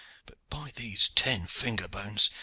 "But, 0.25 0.39
by 0.49 0.71
these 0.75 1.09
ten 1.09 1.45
finger 1.45 1.87
bones! 1.87 2.31